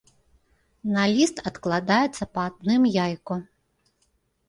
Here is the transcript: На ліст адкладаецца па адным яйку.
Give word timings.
На 0.95 1.03
ліст 1.13 1.43
адкладаецца 1.51 2.31
па 2.33 2.49
адным 2.49 2.83
яйку. 3.07 3.43